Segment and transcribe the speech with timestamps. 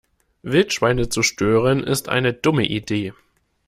[0.41, 3.13] Wildschweine zu stören ist eine dumme Idee.